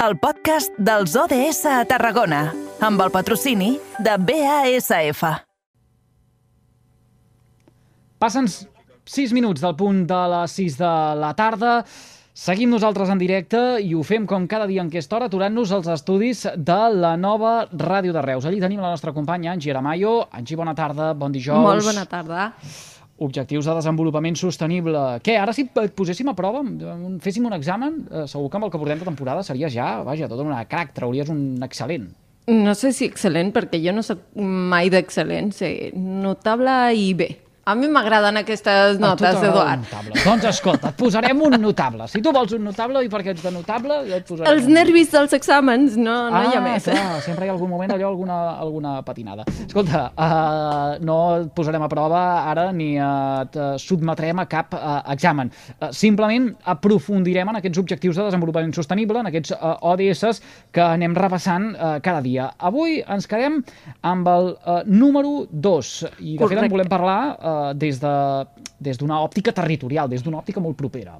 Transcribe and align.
el 0.00 0.14
podcast 0.16 0.72
dels 0.80 1.12
ODS 1.12 1.66
a 1.68 1.82
Tarragona, 1.84 2.46
amb 2.80 3.02
el 3.04 3.10
patrocini 3.12 3.74
de 4.00 4.14
BASF. 4.16 5.20
Passen 8.20 8.48
6 8.48 9.34
minuts 9.36 9.60
del 9.60 9.76
punt 9.76 10.06
de 10.08 10.20
les 10.32 10.54
6 10.56 10.78
de 10.80 10.92
la 11.20 11.34
tarda. 11.36 11.74
Seguim 12.32 12.72
nosaltres 12.72 13.12
en 13.12 13.20
directe 13.20 13.60
i 13.84 13.92
ho 13.92 14.00
fem 14.06 14.24
com 14.24 14.46
cada 14.48 14.68
dia 14.70 14.80
en 14.80 14.88
aquesta 14.88 15.18
hora, 15.18 15.28
aturant-nos 15.28 15.74
als 15.76 15.90
estudis 15.92 16.46
de 16.56 16.80
la 16.96 17.12
nova 17.20 17.66
Ràdio 17.68 18.16
de 18.16 18.24
Reus. 18.24 18.48
Allí 18.48 18.62
tenim 18.62 18.80
la 18.80 18.94
nostra 18.94 19.12
companya, 19.12 19.52
Angie 19.52 19.74
Aramayo. 19.74 20.30
Angie, 20.32 20.56
bona 20.56 20.72
tarda, 20.78 21.12
bon 21.12 21.36
dijous. 21.36 21.60
Molt 21.60 21.84
bona 21.84 22.06
tarda. 22.08 22.48
Objectius 23.20 23.66
de 23.68 23.74
desenvolupament 23.76 24.38
sostenible. 24.40 25.00
Què, 25.24 25.34
ara 25.36 25.52
si 25.56 25.66
et 25.68 25.92
poséssim 25.96 26.30
a 26.32 26.36
prova, 26.38 26.62
féssim 27.20 27.44
un 27.44 27.56
examen, 27.56 28.00
eh, 28.08 28.24
segur 28.30 28.48
que 28.48 28.56
amb 28.56 28.68
el 28.68 28.72
que 28.72 28.80
portem 28.80 29.02
de 29.02 29.08
temporada 29.08 29.44
seria 29.44 29.68
ja, 29.68 29.90
vaja, 30.06 30.28
tota 30.30 30.46
una 30.46 30.64
crac, 30.64 30.94
trauries 30.96 31.28
un 31.32 31.60
excel·lent. 31.66 32.08
No 32.50 32.72
sé 32.74 32.94
si 32.96 33.06
excel·lent, 33.06 33.52
perquè 33.54 33.78
jo 33.84 33.92
no 33.92 34.02
soc 34.02 34.24
mai 34.34 34.88
d'excel·lent, 34.90 35.52
sé 35.54 35.70
notable 35.94 36.72
i 36.96 37.12
bé. 37.14 37.28
A 37.70 37.74
mi 37.78 37.86
m'agraden 37.86 38.34
aquestes 38.40 38.98
notes, 38.98 39.36
Eduard. 39.46 39.84
Notable. 39.84 40.16
Doncs 40.24 40.46
escolta, 40.50 40.90
et 40.90 40.96
posarem 40.98 41.38
un 41.46 41.54
notable. 41.62 42.08
Si 42.10 42.18
tu 42.18 42.32
vols 42.34 42.50
un 42.56 42.64
notable 42.66 43.04
i 43.06 43.10
perquè 43.12 43.30
ets 43.30 43.44
de 43.44 43.52
notable, 43.54 43.98
jo 44.08 44.16
et 44.16 44.24
posarem 44.26 44.50
Els 44.50 44.64
un... 44.66 44.72
nervis 44.74 45.12
dels 45.12 45.36
exàmens, 45.38 45.94
no, 45.94 46.16
no 46.32 46.40
ah, 46.40 46.48
hi 46.48 46.58
ha 46.58 46.62
més. 46.64 46.88
Clar, 46.88 47.20
sempre 47.22 47.46
hi 47.46 47.52
ha 47.52 47.54
algun 47.54 47.70
moment 47.70 47.94
allò, 47.94 48.08
alguna, 48.08 48.38
alguna 48.64 48.94
patinada. 49.06 49.44
Escolta, 49.68 50.00
uh, 50.10 50.96
no 51.06 51.18
et 51.36 51.52
posarem 51.54 51.84
a 51.86 51.90
prova 51.92 52.24
ara 52.50 52.64
ni 52.74 52.88
et 52.98 53.60
sotmetrem 53.84 54.42
a 54.42 54.48
cap 54.50 54.74
uh, 54.74 54.96
examen. 55.14 55.54
Uh, 55.76 55.92
simplement 55.94 56.50
aprofundirem 56.74 57.54
en 57.54 57.60
aquests 57.60 57.84
objectius 57.84 58.18
de 58.18 58.26
desenvolupament 58.32 58.74
sostenible, 58.74 59.22
en 59.22 59.30
aquests 59.30 59.54
uh, 59.54 59.76
ODS 59.92 60.42
que 60.74 60.82
anem 60.88 61.14
repassant 61.14 61.70
uh, 61.76 61.92
cada 62.02 62.18
dia. 62.26 62.50
Avui 62.58 62.98
ens 63.06 63.30
quedem 63.30 63.62
amb 64.10 64.34
el 64.34 64.52
uh, 64.56 64.82
número 64.90 65.44
2 65.46 65.94
i 66.18 66.34
de 66.34 66.42
Correcte. 66.42 66.58
fet 66.58 66.66
en 66.66 66.74
volem 66.74 66.94
parlar 66.98 67.20
uh, 67.38 67.59
des 67.74 68.00
d'una 68.00 68.46
de, 68.46 68.64
des 68.78 68.98
òptica 69.20 69.52
territorial, 69.52 70.08
des 70.08 70.22
d'una 70.22 70.40
òptica 70.42 70.60
molt 70.60 70.78
propera. 70.78 71.18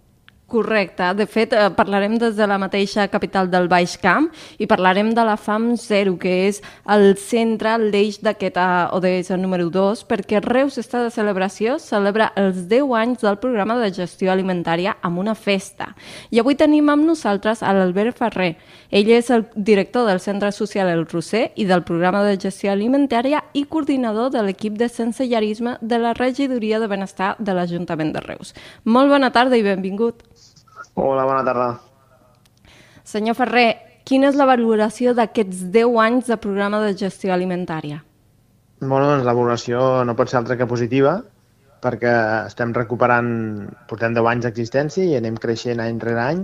Correcte. 0.50 1.14
De 1.14 1.26
fet, 1.30 1.52
eh, 1.52 1.70
parlarem 1.76 2.16
des 2.18 2.34
de 2.34 2.46
la 2.46 2.58
mateixa 2.58 3.06
capital 3.06 3.48
del 3.48 3.68
Baix 3.68 3.96
Camp 4.02 4.26
i 4.58 4.66
parlarem 4.66 5.12
de 5.14 5.22
la 5.22 5.36
FAM 5.36 5.76
0, 5.78 6.16
que 6.18 6.48
és 6.48 6.58
el 6.90 7.14
centre, 7.16 7.76
l'eix 7.78 8.18
d'aquest 8.18 8.56
eh, 8.58 8.88
ODS 8.90 9.30
número 9.38 9.68
2, 9.70 10.02
perquè 10.10 10.40
Reus 10.42 10.76
està 10.82 11.04
de 11.04 11.12
celebració, 11.14 11.78
celebra 11.78 12.32
els 12.34 12.66
10 12.66 12.90
anys 12.98 13.22
del 13.22 13.38
programa 13.38 13.78
de 13.78 13.92
gestió 13.94 14.32
alimentària 14.32 14.96
amb 15.02 15.22
una 15.22 15.36
festa. 15.38 15.94
I 16.34 16.42
avui 16.42 16.58
tenim 16.58 16.90
amb 16.90 17.06
nosaltres 17.06 17.62
l'Albert 17.62 18.18
Ferrer. 18.18 18.56
Ell 18.90 19.12
és 19.14 19.30
el 19.30 19.46
director 19.54 20.08
del 20.08 20.18
Centre 20.18 20.50
Social 20.50 20.90
El 20.90 21.06
Roser 21.06 21.52
i 21.54 21.68
del 21.70 21.84
programa 21.86 22.24
de 22.26 22.34
gestió 22.42 22.72
alimentària 22.72 23.44
i 23.54 23.68
coordinador 23.70 24.34
de 24.34 24.42
l'equip 24.42 24.74
de 24.82 24.90
sensellarisme 24.90 25.76
de 25.80 26.02
la 26.02 26.12
Regidoria 26.18 26.82
de 26.82 26.90
Benestar 26.90 27.36
de 27.38 27.54
l'Ajuntament 27.54 28.10
de 28.18 28.26
Reus. 28.26 28.50
Molt 28.82 29.14
bona 29.14 29.30
tarda 29.30 29.54
i 29.54 29.62
benvingut. 29.62 30.26
Hola, 30.94 31.24
bona 31.24 31.44
tarda. 31.46 31.68
Senyor 33.06 33.36
Ferrer, 33.38 33.68
quina 34.04 34.30
és 34.30 34.38
la 34.38 34.46
valoració 34.48 35.14
d'aquests 35.14 35.66
10 35.74 35.98
anys 36.02 36.30
de 36.30 36.38
programa 36.42 36.80
de 36.82 36.94
gestió 36.98 37.32
alimentària? 37.34 38.00
Bueno, 38.80 39.06
doncs 39.06 39.26
la 39.26 39.34
valoració 39.36 40.04
no 40.08 40.16
pot 40.16 40.30
ser 40.30 40.40
altra 40.40 40.56
que 40.58 40.66
positiva, 40.66 41.18
perquè 41.84 42.14
estem 42.48 42.72
recuperant, 42.76 43.28
portem 43.88 44.16
10 44.16 44.30
anys 44.32 44.48
d'existència 44.48 45.06
i 45.06 45.18
anem 45.18 45.36
creixent 45.40 45.82
any 45.84 46.00
rere 46.02 46.22
any. 46.24 46.40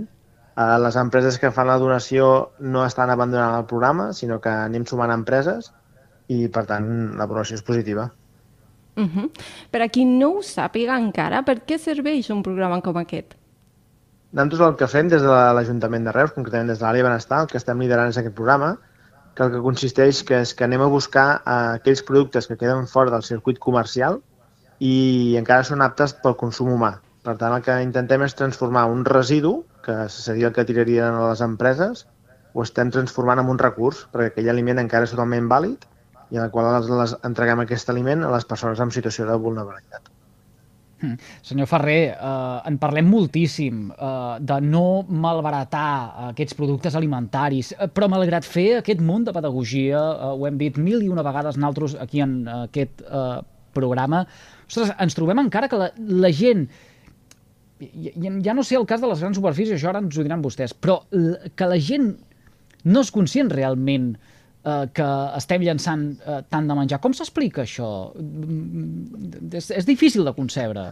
Eh, 0.57 0.77
Les 0.83 0.95
empreses 0.95 1.39
que 1.41 1.51
fan 1.51 1.67
la 1.67 1.79
donació 1.81 2.51
no 2.59 2.85
estan 2.85 3.11
abandonant 3.13 3.57
el 3.57 3.67
programa, 3.69 4.11
sinó 4.13 4.39
que 4.41 4.53
anem 4.53 4.85
sumant 4.85 5.11
empreses 5.13 5.73
i, 6.27 6.47
per 6.47 6.65
tant, 6.69 6.87
la 7.17 7.25
valoració 7.25 7.59
és 7.59 7.65
positiva. 7.65 8.11
Uh 8.97 9.03
-huh. 9.05 9.29
Per 9.71 9.81
a 9.81 9.89
qui 9.89 10.05
no 10.05 10.37
ho 10.37 10.41
sàpiga 10.41 10.97
encara, 10.97 11.43
per 11.43 11.65
què 11.65 11.77
serveix 11.77 12.29
un 12.29 12.41
programa 12.41 12.81
com 12.81 12.97
aquest? 12.97 13.35
Nosaltres 14.35 14.61
el 14.65 14.75
que 14.75 14.87
fem 14.91 15.07
des 15.07 15.23
de 15.23 15.35
l'Ajuntament 15.55 16.03
de 16.07 16.11
Reus, 16.11 16.33
concretament 16.35 16.67
des 16.67 16.81
de 16.81 16.85
l'àrea 16.85 17.05
benestar, 17.05 17.39
el 17.43 17.51
que 17.51 17.59
estem 17.61 17.79
liderant 17.79 18.09
és 18.11 18.17
aquest 18.19 18.35
programa, 18.35 18.73
que 19.37 19.45
el 19.45 19.53
que 19.53 19.61
consisteix 19.63 20.19
que 20.27 20.41
és 20.43 20.51
que 20.57 20.65
anem 20.65 20.83
a 20.83 20.89
buscar 20.91 21.27
eh, 21.37 21.53
aquells 21.77 22.03
productes 22.03 22.49
que 22.49 22.57
queden 22.59 22.89
fora 22.91 23.13
del 23.13 23.23
circuit 23.23 23.61
comercial 23.63 24.19
i 24.83 25.37
encara 25.39 25.63
són 25.69 25.85
aptes 25.85 26.15
pel 26.23 26.35
consum 26.41 26.73
humà. 26.73 26.97
Per 27.23 27.37
tant, 27.39 27.55
el 27.55 27.63
que 27.63 27.77
intentem 27.85 28.25
és 28.27 28.35
transformar 28.39 28.85
un 28.91 29.05
residu, 29.07 29.53
que 29.85 29.95
seria 30.11 30.51
el 30.51 30.57
que 30.57 30.67
tirarien 30.67 31.15
a 31.15 31.29
les 31.29 31.45
empreses, 31.45 32.03
ho 32.53 32.67
estem 32.67 32.91
transformant 32.91 33.39
en 33.39 33.53
un 33.53 33.63
recurs, 33.63 34.03
perquè 34.11 34.33
aquell 34.33 34.51
aliment 34.51 34.83
encara 34.83 35.07
és 35.07 35.15
totalment 35.15 35.47
vàlid 35.53 35.87
i 36.33 36.41
en 36.41 36.43
el 36.43 36.51
qual 36.51 36.67
les, 36.73 36.91
les 36.99 37.15
entreguem 37.31 37.63
aquest 37.63 37.95
aliment 37.95 38.27
a 38.27 38.35
les 38.35 38.47
persones 38.51 38.83
en 38.83 38.91
situació 38.91 39.29
de 39.29 39.39
vulnerabilitat. 39.47 40.16
Mm. 40.97 41.17
Senyor 41.45 41.67
Ferrer, 41.69 42.15
eh, 42.15 42.69
en 42.69 42.77
parlem 42.81 43.05
moltíssim 43.05 43.91
eh, 43.91 44.37
de 44.41 44.57
no 44.65 45.03
malbaratar 45.05 46.29
aquests 46.31 46.57
productes 46.57 46.97
alimentaris, 46.97 47.73
eh, 47.77 47.85
però 47.93 48.09
malgrat 48.09 48.45
fer 48.47 48.79
aquest 48.79 49.03
munt 49.05 49.27
de 49.27 49.35
pedagogia, 49.35 49.99
eh, 49.99 50.31
ho 50.33 50.47
hem 50.49 50.57
dit 50.57 50.79
mil 50.81 51.03
i 51.05 51.11
una 51.13 51.25
vegades 51.25 51.59
nosaltres 51.59 51.97
aquí 52.01 52.23
en 52.25 52.39
aquest 52.63 53.03
eh, 53.05 53.39
programa, 53.77 54.23
ostres, 54.65 54.95
ens 54.97 55.17
trobem 55.17 55.43
encara 55.43 55.69
que 55.69 55.77
la, 55.77 55.91
la 55.97 56.31
gent 56.33 56.65
ja, 57.77 58.31
ja 58.41 58.55
no 58.57 58.65
sé 58.65 58.79
el 58.79 58.87
cas 58.89 59.03
de 59.03 59.11
les 59.11 59.21
grans 59.21 59.37
superfícies, 59.37 59.77
això 59.77 59.91
ara 59.91 60.01
ens 60.01 60.17
ho 60.17 60.25
diran 60.25 60.41
vostès, 60.41 60.73
però 60.73 61.03
que 61.11 61.69
la 61.69 61.77
gent 61.77 62.15
no 62.89 63.05
és 63.05 63.13
conscient 63.13 63.53
realment 63.53 64.15
eh, 64.15 64.36
que 64.93 65.07
estem 65.37 65.63
llançant 65.63 66.07
eh, 66.19 66.39
tant 66.51 66.69
de 66.69 66.77
menjar. 66.77 66.99
Com 67.03 67.13
s'explica 67.15 67.63
això? 67.63 67.89
És, 69.51 69.69
és 69.71 69.87
difícil 69.87 70.25
de 70.27 70.33
concebre. 70.37 70.89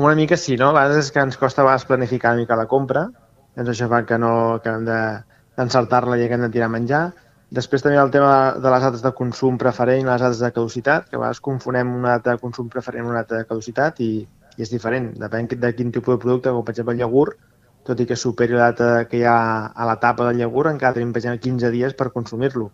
Una 0.00 0.14
mica 0.16 0.38
sí, 0.38 0.56
no? 0.56 0.70
A 0.70 0.76
vegades 0.76 1.06
és 1.06 1.10
que 1.14 1.24
ens 1.24 1.36
costa 1.40 1.66
a 1.66 1.78
planificar 1.86 2.32
una 2.34 2.44
mica 2.44 2.56
la 2.56 2.68
compra, 2.70 3.08
doncs 3.56 3.72
això 3.74 3.88
fa 3.90 4.04
que 4.06 4.18
no 4.22 4.60
que 4.64 4.70
hem 4.72 4.86
d'encertar-la 4.86 6.16
de, 6.16 6.24
i 6.24 6.32
hem 6.32 6.46
de 6.46 6.52
tirar 6.54 6.70
menjar. 6.72 7.02
Després 7.50 7.82
també 7.82 7.98
el 7.98 8.12
tema 8.14 8.54
de 8.62 8.70
les 8.70 8.84
dates 8.86 9.02
de 9.02 9.10
consum 9.18 9.58
preferent 9.58 10.04
i 10.04 10.06
les 10.06 10.22
dates 10.22 10.38
de 10.38 10.52
caducitat, 10.54 11.08
que 11.10 11.18
a 11.18 11.22
vegades 11.24 11.42
confonem 11.42 11.90
una 11.96 12.16
data 12.18 12.36
de 12.36 12.42
consum 12.42 12.70
preferent 12.70 13.02
amb 13.02 13.10
una 13.10 13.24
data 13.24 13.40
de 13.40 13.48
caducitat 13.48 13.98
i, 14.06 14.12
i 14.56 14.62
és 14.62 14.70
diferent. 14.70 15.10
Depèn 15.18 15.50
de 15.50 15.72
quin 15.74 15.90
tipus 15.90 16.14
de 16.14 16.22
producte, 16.22 16.54
com 16.54 16.64
per 16.64 16.76
exemple 16.76 16.94
el 16.94 17.02
iogurt, 17.02 17.40
tot 17.90 18.00
i 18.00 18.06
que 18.06 18.16
superi 18.16 18.56
la 18.56 18.70
data 18.70 19.04
que 19.10 19.20
hi 19.20 19.26
ha 19.26 19.36
a 19.74 19.86
la 19.88 19.98
tapa 20.02 20.30
del 20.30 20.42
iogurt, 20.44 20.70
encara 20.72 20.96
tenim 20.96 21.12
per 21.12 21.22
exemple 21.22 21.42
15 21.50 21.74
dies 21.74 21.98
per 21.98 22.12
consumir-lo. 22.14 22.70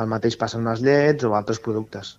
El 0.00 0.10
mateix 0.10 0.38
passa 0.38 0.58
amb 0.58 0.70
les 0.70 0.82
llets 0.86 1.26
o 1.26 1.34
altres 1.34 1.60
productes. 1.60 2.18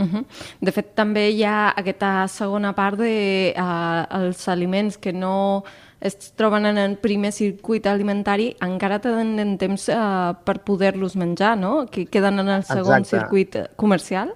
Uh 0.00 0.06
-huh. 0.06 0.24
De 0.60 0.72
fet, 0.72 0.94
també 0.94 1.30
hi 1.30 1.44
ha 1.44 1.74
aquesta 1.76 2.26
segona 2.28 2.72
part 2.74 2.98
de 2.98 3.54
uh, 3.56 4.06
els 4.20 4.48
aliments 4.48 4.96
que 4.98 5.12
no 5.12 5.64
es 6.00 6.32
troben 6.34 6.64
en 6.64 6.78
el 6.78 6.96
primer 6.96 7.30
circuit 7.32 7.86
alimentari 7.86 8.56
encara 8.60 8.98
tenen 9.00 9.58
temps 9.58 9.88
uh, 9.88 10.32
per 10.44 10.64
poder-los 10.64 11.16
menjar, 11.16 11.58
no? 11.58 11.86
Que 11.86 12.06
queden 12.06 12.38
en 12.38 12.48
el 12.48 12.64
segon 12.64 13.04
Exacte. 13.04 13.18
circuit 13.18 13.56
comercial. 13.76 14.32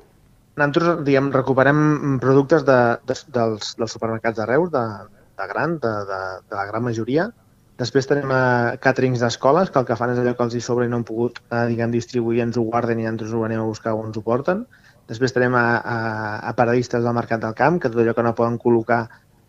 Nosaltres, 0.57 1.05
diguem, 1.05 1.33
recuperem 1.33 2.19
productes 2.21 2.65
de, 2.65 2.99
de, 3.07 3.15
dels, 3.35 3.75
dels 3.77 3.93
supermercats 3.97 4.37
de 4.37 4.47
Reus, 4.47 4.71
de, 4.71 4.85
de 5.39 5.49
gran, 5.51 5.79
de, 5.83 5.95
de, 6.11 6.21
de 6.51 6.57
la 6.59 6.67
gran 6.71 6.85
majoria. 6.85 7.31
Després 7.81 8.07
tenim 8.07 8.31
uh, 8.31 8.77
caterings 8.83 9.23
d'escoles, 9.25 9.73
que 9.75 9.81
el 9.81 9.87
que 9.89 9.97
fan 9.99 10.13
és 10.13 10.21
allò 10.23 10.37
que 10.39 10.47
els 10.47 10.55
hi 10.55 10.63
sobra 10.63 10.87
i 10.87 10.91
no 10.93 11.01
han 11.01 11.07
pogut, 11.09 11.41
uh, 11.51 11.65
diguem, 11.71 11.91
distribuir, 11.91 12.45
ens 12.45 12.59
ho 12.61 12.63
guarden 12.69 13.03
i 13.03 13.07
nosaltres 13.09 13.35
ho 13.35 13.43
anem 13.47 13.65
a 13.65 13.67
buscar 13.67 13.97
on 13.99 14.13
ens 14.13 14.21
ho 14.21 14.23
porten. 14.23 14.63
Després 15.11 15.35
tenim 15.35 15.57
a, 15.59 15.67
a, 15.83 15.97
a 16.49 16.55
paradistes 16.57 17.03
del 17.03 17.17
Mercat 17.17 17.43
del 17.43 17.57
Camp, 17.59 17.81
que 17.83 17.91
tot 17.91 18.01
allò 18.01 18.15
que 18.15 18.25
no 18.25 18.37
poden 18.39 18.61
col·locar 18.63 19.03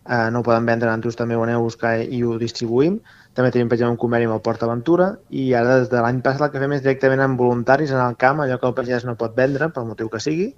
eh, 0.08 0.30
no 0.30 0.40
ho 0.40 0.46
poden 0.46 0.66
vendre, 0.66 0.90
nosaltres 0.90 1.18
també 1.18 1.38
ho 1.38 1.44
anem 1.44 1.60
a 1.60 1.64
buscar 1.64 1.94
i 2.02 2.22
ho 2.24 2.36
distribuïm. 2.40 2.98
També 3.36 3.52
tenim, 3.54 3.70
per 3.70 3.78
exemple, 3.78 3.96
un 3.96 4.02
conveni 4.02 4.28
amb 4.28 4.36
el 4.36 4.42
Port 4.44 4.62
Aventura 4.66 5.08
i 5.30 5.48
ara 5.54 5.80
des 5.80 5.90
de 5.92 6.02
l'any 6.02 6.22
passat 6.24 6.46
el 6.48 6.52
que 6.54 6.62
fem 6.62 6.76
és 6.76 6.84
directament 6.84 7.24
amb 7.24 7.40
voluntaris 7.40 7.94
en 7.94 8.02
el 8.02 8.18
camp, 8.20 8.42
allò 8.42 8.58
que 8.60 8.70
el 8.70 8.76
pagès 8.76 9.06
no 9.08 9.16
pot 9.20 9.36
vendre, 9.36 9.70
pel 9.72 9.88
motiu 9.88 10.10
que 10.12 10.22
sigui, 10.22 10.52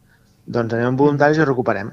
doncs 0.46 0.74
anem 0.74 0.92
amb 0.92 1.04
voluntaris 1.04 1.38
i 1.38 1.44
ho 1.44 1.48
recuperem. 1.48 1.92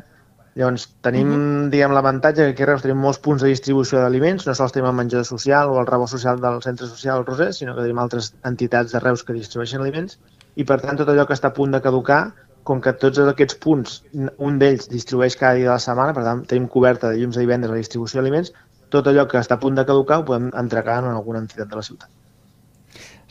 Llavors, 0.55 0.85
tenim, 1.03 1.31
uh 1.31 1.35
-huh. 1.35 1.69
diguem, 1.69 1.91
l'avantatge 1.91 2.43
que 2.43 2.51
aquí 2.51 2.63
a 2.63 2.67
Reus 2.67 2.81
tenim 2.81 3.01
molts 3.05 3.19
punts 3.19 3.41
de 3.43 3.49
distribució 3.49 3.99
d'aliments, 3.99 4.45
no 4.47 4.53
sols 4.55 4.71
tenim 4.71 4.87
el 4.87 4.95
menjador 4.95 5.25
social 5.25 5.69
o 5.69 5.81
el 5.81 5.87
rebost 5.89 6.13
social 6.15 6.39
del 6.39 6.61
centre 6.63 6.87
social 6.87 7.25
Roser, 7.25 7.53
sinó 7.53 7.75
que 7.75 7.81
tenim 7.81 7.99
altres 7.99 8.33
entitats 8.51 8.93
de 8.93 9.01
Reus 9.01 9.23
que 9.23 9.33
distribueixen 9.33 9.81
aliments, 9.81 10.17
i 10.55 10.63
per 10.63 10.79
tant 10.81 10.97
tot 10.97 11.09
allò 11.09 11.27
que 11.27 11.33
està 11.33 11.51
a 11.51 11.57
punt 11.59 11.71
de 11.75 11.81
caducar, 11.81 12.33
com 12.63 12.79
que 12.81 12.93
tots 12.93 13.19
aquests 13.19 13.55
punts, 13.65 14.03
un 14.37 14.59
d'ells 14.59 14.87
distribueix 14.89 15.35
cada 15.35 15.55
dia 15.55 15.65
de 15.65 15.75
la 15.75 15.79
setmana, 15.79 16.13
per 16.13 16.23
tant 16.23 16.45
tenim 16.45 16.67
coberta 16.67 17.09
de 17.09 17.17
llums 17.17 17.37
a 17.37 17.43
divendres 17.43 17.71
la 17.71 17.83
distribució 17.83 18.21
d'aliments, 18.21 18.53
tot 18.89 19.07
allò 19.07 19.27
que 19.27 19.37
està 19.37 19.55
a 19.55 19.59
punt 19.59 19.75
de 19.75 19.85
caducar 19.85 20.19
ho 20.19 20.25
podem 20.25 20.51
entregar 20.63 21.03
en 21.03 21.11
alguna 21.11 21.39
entitat 21.39 21.67
de 21.67 21.75
la 21.75 21.83
ciutat. 21.83 22.09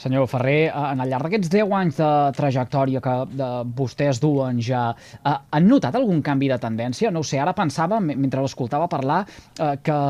Senyor 0.04 0.28
Ferrer, 0.28 0.68
eh, 0.68 0.86
en 0.92 1.00
el 1.00 1.08
llarg 1.08 1.28
d'aquests 1.28 1.50
10 1.52 1.74
anys 1.80 2.00
de 2.00 2.08
trajectòria 2.36 3.00
que 3.04 3.14
de, 3.40 3.50
vostès 3.78 4.20
duen 4.20 4.60
ja, 4.64 4.90
eh, 5.16 5.36
han 5.56 5.68
notat 5.70 5.96
algun 5.96 6.20
canvi 6.22 6.50
de 6.52 6.58
tendència? 6.60 7.12
No 7.14 7.24
sé, 7.24 7.40
ara 7.40 7.56
pensava, 7.56 8.00
mentre 8.04 8.44
l'escoltava 8.44 8.90
parlar, 8.92 9.22
eh, 9.58 9.76
que 9.84 10.00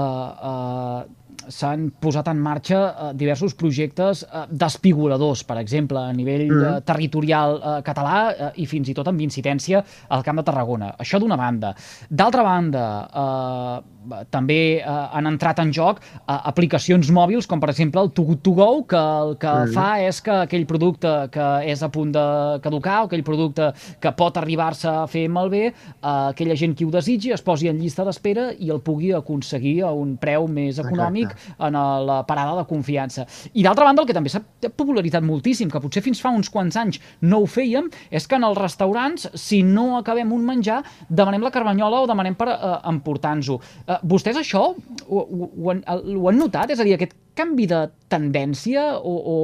eh, 0.50 1.05
s'han 1.52 1.88
posat 2.00 2.29
en 2.32 2.41
marxa 2.43 2.81
uh, 2.81 3.12
diversos 3.17 3.55
projectes 3.58 4.25
uh, 4.25 4.44
d'espigoladors, 4.50 5.44
per 5.49 5.58
exemple, 5.62 6.00
a 6.00 6.12
nivell 6.12 6.46
mm. 6.49 6.85
territorial 6.87 7.61
català 7.85 8.52
i 8.61 8.67
fins 8.69 8.88
i 8.91 8.94
tot 8.96 9.08
amb 9.11 9.20
incidència 9.25 9.82
al 10.08 10.23
Camp 10.26 10.41
de 10.41 10.46
Tarragona. 10.46 10.93
Això 11.00 11.20
d'una 11.23 11.38
banda. 11.38 11.75
D'altra 12.11 12.44
banda, 12.46 12.85
uh, 13.08 13.94
també 14.31 14.82
uh, 14.82 15.08
han 15.17 15.29
entrat 15.31 15.61
en 15.62 15.73
joc 15.73 16.00
uh, 16.02 16.37
aplicacions 16.50 17.08
mòbils, 17.14 17.49
com 17.49 17.61
per 17.62 17.70
exemple 17.73 18.02
el 18.05 18.11
Too 18.14 18.26
Good 18.29 18.43
To 18.44 18.55
Go, 18.58 18.69
que 18.88 19.00
el 19.00 19.35
que 19.41 19.52
mm. 19.52 19.75
fa 19.76 19.88
és 20.05 20.20
que 20.25 20.35
aquell 20.44 20.67
producte 20.69 21.12
que 21.35 21.49
és 21.70 21.82
a 21.82 21.91
punt 21.93 22.12
de 22.14 22.26
caducar 22.64 23.02
o 23.02 23.08
aquell 23.08 23.25
producte 23.26 23.70
que 24.00 24.12
pot 24.17 24.37
arribar-se 24.41 24.91
a 24.91 25.06
fer 25.11 25.26
malbé, 25.32 25.67
uh, 25.70 26.31
aquella 26.35 26.56
gent 26.58 26.76
qui 26.76 26.87
ho 26.87 26.93
desitgi 26.94 27.32
es 27.35 27.44
posi 27.44 27.70
en 27.70 27.81
llista 27.81 28.06
d'espera 28.06 28.50
i 28.58 28.70
el 28.75 28.82
pugui 28.85 29.14
aconseguir 29.17 29.81
a 29.85 29.93
un 29.94 30.17
preu 30.20 30.49
més 30.49 30.81
econòmic 30.82 31.33
En 31.58 31.78
la 32.06 32.20
parada 32.28 32.54
de 32.58 32.66
confiança. 32.69 33.26
I 33.52 33.64
d'altra 33.66 33.86
banda, 33.88 34.02
el 34.02 34.08
que 34.08 34.16
també 34.16 34.32
s'ha 34.32 34.42
popularitzat 34.69 35.25
moltíssim, 35.26 35.70
que 35.70 35.82
potser 35.82 36.02
fins 36.04 36.22
fa 36.22 36.32
uns 36.34 36.50
quants 36.52 36.76
anys 36.81 37.00
no 37.22 37.42
ho 37.42 37.48
fèiem, 37.50 37.90
és 38.10 38.26
que 38.28 38.38
en 38.38 38.46
els 38.46 38.58
restaurants, 38.58 39.28
si 39.38 39.62
no 39.66 39.94
acabem 39.98 40.32
un 40.34 40.44
menjar, 40.46 40.82
demanem 41.08 41.44
la 41.44 41.52
carbanyola 41.54 42.02
o 42.04 42.10
demanem 42.10 42.36
per 42.38 42.50
uh, 42.52 42.76
emportar-nos-ho. 42.90 43.60
Uh, 43.84 43.98
vostès 44.14 44.38
això 44.40 44.66
ho, 44.70 44.76
ho, 45.08 45.48
ho, 45.48 45.70
han, 45.72 45.82
ho 45.86 46.28
han 46.31 46.40
notat? 46.40 46.75
És 46.75 46.82
a 46.82 46.86
dir, 46.86 46.96
aquest 46.98 47.16
canvi 47.38 47.66
de 47.70 47.86
tendència 48.12 48.92
o, 48.98 49.14
o 49.34 49.36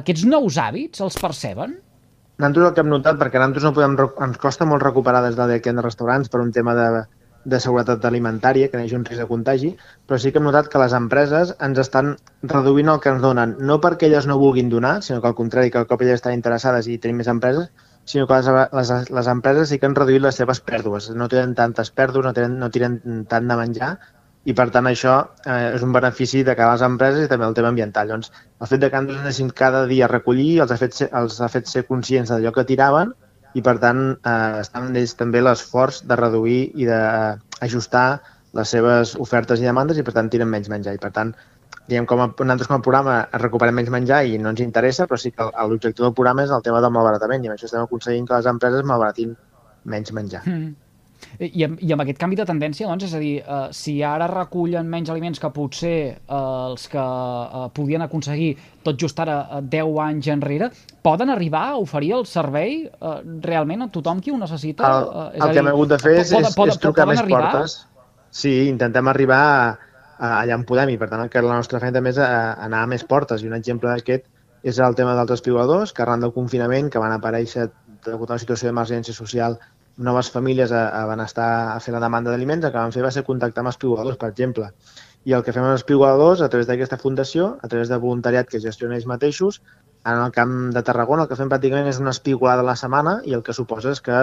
aquests 0.00 0.24
nous 0.28 0.58
hàbits 0.60 1.04
els 1.04 1.20
perceben? 1.20 1.76
Nosaltres 2.38 2.68
el 2.68 2.74
que 2.74 2.82
hem 2.84 2.90
notat, 2.92 3.16
perquè 3.18 3.40
nosaltres 3.40 3.64
no 3.66 3.74
podem, 3.74 3.96
ens 4.28 4.38
costa 4.38 4.66
molt 4.68 4.84
recuperar 4.86 5.24
des 5.24 5.34
de 5.34 5.46
d'aquí 5.50 5.72
en 5.72 5.82
restaurants 5.82 6.30
per 6.30 6.38
un 6.44 6.52
tema 6.54 6.74
de, 6.78 6.86
de 7.48 7.60
seguretat 7.64 8.04
alimentària, 8.04 8.68
que 8.68 8.80
hagi 8.80 8.96
un 8.98 9.04
risc 9.08 9.22
de 9.22 9.26
contagi, 9.30 9.72
però 10.06 10.18
sí 10.20 10.32
que 10.32 10.40
hem 10.40 10.48
notat 10.48 10.68
que 10.72 10.80
les 10.82 10.94
empreses 10.98 11.54
ens 11.64 11.80
estan 11.80 12.14
reduint 12.54 12.92
el 12.92 13.00
que 13.04 13.12
ens 13.14 13.24
donen, 13.24 13.56
no 13.70 13.78
perquè 13.84 14.10
elles 14.10 14.28
no 14.30 14.38
vulguin 14.40 14.68
donar, 14.72 14.98
sinó 15.02 15.22
que 15.22 15.30
al 15.30 15.38
contrari, 15.38 15.72
que 15.72 15.80
al 15.80 15.88
cop 15.90 16.04
elles 16.04 16.20
estan 16.20 16.36
interessades 16.36 16.88
i 16.88 16.98
tenim 17.02 17.22
més 17.22 17.32
empreses, 17.32 17.70
sinó 18.08 18.26
que 18.26 18.36
les, 18.40 18.68
les, 18.72 19.10
les 19.16 19.32
empreses 19.32 19.68
sí 19.68 19.78
que 19.78 19.88
han 19.88 19.96
reduït 19.96 20.22
les 20.24 20.38
seves 20.40 20.60
pèrdues. 20.64 21.10
No 21.16 21.28
tenen 21.28 21.54
tantes 21.56 21.90
pèrdues, 21.92 22.24
no 22.24 22.32
tenen, 22.36 22.56
no 22.60 22.70
tiren 22.72 23.26
tant 23.28 23.50
de 23.50 23.58
menjar 23.60 23.96
i 24.48 24.54
per 24.56 24.68
tant 24.72 24.86
això 24.88 25.14
eh, 25.44 25.74
és 25.76 25.84
un 25.84 25.92
benefici 25.92 26.40
de 26.46 26.54
cada 26.56 26.76
les 26.76 26.84
empreses 26.86 27.26
i 27.26 27.30
també 27.30 27.44
el 27.48 27.56
tema 27.58 27.72
ambiental. 27.74 28.08
Doncs 28.14 28.32
el 28.32 28.70
fet 28.70 28.80
de 28.84 28.90
que 28.92 29.02
ens 29.02 29.16
anessin 29.18 29.50
cada 29.62 29.84
dia 29.90 30.06
a 30.06 30.12
recollir 30.12 30.50
els 30.64 30.72
ha 30.72 30.78
fet 30.80 30.96
ser, 31.00 31.10
els 31.20 31.40
ha 31.44 31.50
fet 31.52 31.68
ser 31.68 31.84
conscients 31.90 32.32
d'allò 32.32 32.54
que 32.56 32.64
tiraven 32.70 33.12
i 33.56 33.62
per 33.64 33.76
tant 33.82 34.02
eh, 34.16 34.60
estan 34.62 34.96
ells 34.96 35.14
també 35.18 35.40
l'esforç 35.42 36.02
de 36.08 36.18
reduir 36.20 36.60
i 36.76 36.88
d'ajustar 36.88 38.08
les 38.58 38.74
seves 38.74 39.14
ofertes 39.20 39.60
i 39.60 39.68
demandes 39.68 39.98
i 39.98 40.04
per 40.04 40.14
tant 40.16 40.28
tiren 40.32 40.50
menys 40.50 40.68
menjar 40.72 40.96
i 40.96 41.00
per 41.02 41.12
tant 41.14 41.32
diguem, 41.88 42.06
com 42.08 42.20
a, 42.20 42.28
nosaltres 42.28 42.68
com 42.68 42.78
a 42.78 42.84
programa 42.84 43.16
recuperem 43.40 43.76
menys 43.80 43.92
menjar 43.92 44.22
i 44.28 44.36
no 44.40 44.52
ens 44.52 44.60
interessa, 44.64 45.06
però 45.08 45.20
sí 45.20 45.32
que 45.32 45.46
l'objectiu 45.70 46.04
del 46.04 46.16
programa 46.16 46.44
és 46.44 46.52
el 46.52 46.64
tema 46.64 46.82
del 46.84 46.92
malbaratament 46.92 47.44
i 47.44 47.50
amb 47.50 47.56
això 47.56 47.68
estem 47.68 47.86
aconseguint 47.86 48.28
que 48.28 48.36
les 48.36 48.50
empreses 48.52 48.84
malbaratin 48.88 49.34
menys 49.88 50.12
menjar. 50.12 50.42
Mm. 50.44 50.74
I 51.38 51.64
amb, 51.66 51.80
I 51.84 51.92
amb 51.94 52.02
aquest 52.04 52.18
canvi 52.20 52.38
de 52.38 52.46
tendència, 52.48 52.88
doncs, 52.88 53.04
és 53.08 53.14
a 53.14 53.20
dir, 53.22 53.34
uh, 53.44 53.68
si 53.74 53.98
ara 54.06 54.26
recullen 54.30 54.88
menys 54.90 55.10
aliments 55.12 55.40
que 55.42 55.50
potser 55.54 55.96
uh, 56.16 56.70
els 56.70 56.88
que 56.90 57.02
uh, 57.02 57.66
podien 57.74 58.02
aconseguir 58.04 58.54
tot 58.86 58.98
just 59.00 59.20
ara 59.22 59.38
uh, 59.58 59.60
10 59.62 60.00
anys 60.06 60.30
enrere, 60.34 60.70
poden 61.04 61.30
arribar 61.34 61.66
a 61.72 61.76
oferir 61.82 62.14
el 62.18 62.26
servei 62.26 62.80
uh, 62.88 63.18
realment 63.44 63.86
a 63.86 63.90
tothom 63.94 64.22
qui 64.24 64.34
ho 64.34 64.38
necessita? 64.40 64.88
El, 64.88 65.10
uh, 65.10 65.28
és 65.34 65.44
el 65.44 65.54
que 65.54 65.62
hem 65.62 65.70
hagut 65.74 65.92
de 65.94 66.00
fer 66.02 66.16
és, 66.22 66.32
poden, 66.32 66.72
és, 66.72 66.78
és 66.78 66.82
trucar 66.86 67.06
més 67.10 67.22
arribar? 67.22 67.44
portes. 67.52 67.78
Sí, 68.30 68.54
intentem 68.68 69.08
arribar 69.08 69.42
a, 69.44 69.60
a, 70.18 70.32
allà 70.40 70.58
on 70.58 70.66
podem 70.68 70.92
i 70.92 70.98
per 71.00 71.10
tant 71.12 71.28
que 71.32 71.44
la 71.44 71.60
nostra 71.60 71.80
feina 71.82 72.00
també 72.00 72.12
és 72.14 72.20
a, 72.20 72.28
a 72.28 72.66
anar 72.66 72.84
a 72.84 72.90
més 72.90 73.06
portes 73.08 73.44
i 73.44 73.50
un 73.50 73.56
exemple 73.56 73.90
d'aquest 73.92 74.26
és 74.68 74.78
el 74.82 74.96
tema 74.98 75.14
dels 75.14 75.30
espigoladors 75.38 75.92
que 75.94 76.02
arran 76.02 76.24
del 76.24 76.34
confinament 76.34 76.90
que 76.90 77.02
van 77.02 77.14
aparèixer 77.14 77.68
degut 78.04 78.30
a 78.30 78.34
una 78.34 78.42
situació 78.42 78.68
d'emergència 78.68 79.14
social 79.14 79.58
noves 79.98 80.30
famílies 80.30 80.72
a, 80.72 80.86
a 80.94 81.04
benestar 81.10 81.50
a 81.74 81.80
fer 81.84 81.92
la 81.94 82.02
demanda 82.04 82.30
d'aliments, 82.30 82.64
el 82.64 82.72
que 82.72 82.78
vam 82.78 82.94
fer 82.94 83.04
va 83.04 83.12
ser 83.14 83.26
contactar 83.26 83.64
amb 83.64 83.72
espigoladors, 83.72 84.18
per 84.20 84.30
exemple. 84.32 84.70
I 85.26 85.34
el 85.36 85.44
que 85.44 85.52
fem 85.52 85.64
amb 85.66 85.74
els 85.74 85.82
espigoladors, 85.82 86.40
a 86.40 86.48
través 86.48 86.70
d'aquesta 86.70 87.00
fundació, 87.02 87.56
a 87.62 87.68
través 87.68 87.90
de 87.90 88.00
voluntariat 88.00 88.48
que 88.48 88.62
gestiona 88.62 88.96
ells 88.96 89.08
mateixos, 89.10 89.60
en 90.06 90.20
el 90.24 90.32
camp 90.32 90.52
de 90.72 90.82
Tarragona 90.86 91.24
el 91.24 91.28
que 91.28 91.36
fem 91.36 91.48
pràcticament 91.50 91.88
és 91.90 91.98
una 92.00 92.12
espigolada 92.14 92.62
a 92.62 92.66
la 92.68 92.76
setmana 92.78 93.16
i 93.28 93.34
el 93.36 93.42
que 93.44 93.54
suposa 93.56 93.90
és 93.92 94.00
que 94.04 94.20